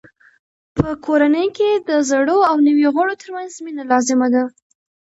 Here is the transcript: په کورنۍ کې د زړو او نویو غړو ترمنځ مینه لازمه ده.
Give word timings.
په 0.77 0.87
کورنۍ 1.05 1.47
کې 1.57 1.69
د 1.87 1.91
زړو 2.09 2.37
او 2.49 2.55
نویو 2.67 2.89
غړو 2.95 3.13
ترمنځ 3.21 3.51
مینه 3.65 3.83
لازمه 3.91 4.27
ده. 4.33 4.43